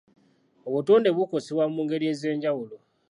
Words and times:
Obutonde 0.67 1.09
bukosebwa 1.17 1.65
mu 1.73 1.81
ngeri 1.85 2.05
ez'enjawulo. 2.11 2.75